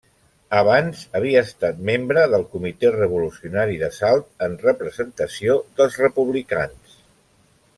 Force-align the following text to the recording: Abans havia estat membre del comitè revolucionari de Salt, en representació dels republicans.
Abans 0.59 1.01
havia 1.17 1.43
estat 1.47 1.83
membre 1.89 2.23
del 2.31 2.45
comitè 2.55 2.91
revolucionari 2.95 3.77
de 3.83 3.91
Salt, 3.99 4.27
en 4.47 4.57
representació 4.65 5.59
dels 5.81 5.99
republicans. 6.07 7.01